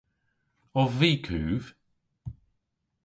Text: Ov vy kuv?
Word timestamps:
Ov 0.81 0.89
vy 0.99 1.11
kuv? 1.25 1.63